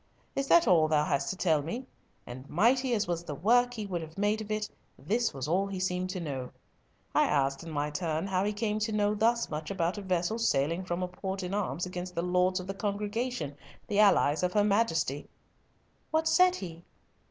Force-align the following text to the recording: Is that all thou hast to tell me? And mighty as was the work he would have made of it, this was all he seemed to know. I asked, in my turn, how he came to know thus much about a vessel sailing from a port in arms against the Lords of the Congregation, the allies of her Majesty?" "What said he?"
Is 0.35 0.47
that 0.47 0.67
all 0.67 0.87
thou 0.87 1.05
hast 1.05 1.29
to 1.29 1.35
tell 1.37 1.61
me? 1.61 1.85
And 2.25 2.49
mighty 2.49 2.95
as 2.95 3.07
was 3.07 3.23
the 3.23 3.35
work 3.35 3.75
he 3.75 3.85
would 3.85 4.01
have 4.01 4.17
made 4.17 4.41
of 4.41 4.49
it, 4.49 4.67
this 4.97 5.31
was 5.31 5.47
all 5.47 5.67
he 5.67 5.79
seemed 5.79 6.09
to 6.09 6.19
know. 6.19 6.49
I 7.13 7.25
asked, 7.27 7.61
in 7.63 7.69
my 7.69 7.91
turn, 7.91 8.25
how 8.25 8.43
he 8.43 8.51
came 8.51 8.79
to 8.79 8.91
know 8.91 9.13
thus 9.13 9.51
much 9.51 9.69
about 9.69 9.99
a 9.99 10.01
vessel 10.01 10.39
sailing 10.39 10.85
from 10.85 11.03
a 11.03 11.07
port 11.07 11.43
in 11.43 11.53
arms 11.53 11.85
against 11.85 12.15
the 12.15 12.23
Lords 12.23 12.59
of 12.59 12.65
the 12.65 12.73
Congregation, 12.73 13.55
the 13.87 13.99
allies 13.99 14.41
of 14.41 14.53
her 14.53 14.63
Majesty?" 14.63 15.27
"What 16.09 16.27
said 16.27 16.55
he?" 16.55 16.83